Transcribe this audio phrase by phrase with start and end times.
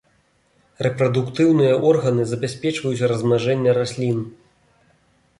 [0.85, 4.19] Рэпрадуктыўныя органы забяспечваюць размнажэнне раслін.